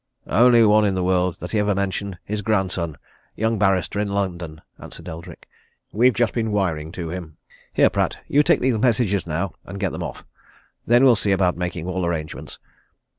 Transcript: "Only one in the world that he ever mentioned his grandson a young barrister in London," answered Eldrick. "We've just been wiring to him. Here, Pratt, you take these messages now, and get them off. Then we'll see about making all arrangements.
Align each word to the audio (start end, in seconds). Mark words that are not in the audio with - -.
"Only 0.25 0.63
one 0.63 0.83
in 0.83 0.95
the 0.95 1.03
world 1.03 1.39
that 1.39 1.51
he 1.51 1.59
ever 1.59 1.75
mentioned 1.75 2.17
his 2.25 2.41
grandson 2.41 2.93
a 3.37 3.39
young 3.39 3.59
barrister 3.59 3.99
in 3.99 4.07
London," 4.07 4.63
answered 4.79 5.07
Eldrick. 5.07 5.47
"We've 5.91 6.15
just 6.15 6.33
been 6.33 6.51
wiring 6.51 6.91
to 6.93 7.09
him. 7.09 7.37
Here, 7.71 7.91
Pratt, 7.91 8.17
you 8.27 8.41
take 8.41 8.61
these 8.61 8.79
messages 8.79 9.27
now, 9.27 9.53
and 9.63 9.79
get 9.79 9.91
them 9.91 10.01
off. 10.01 10.23
Then 10.87 11.03
we'll 11.03 11.15
see 11.15 11.31
about 11.31 11.55
making 11.55 11.85
all 11.85 12.03
arrangements. 12.03 12.57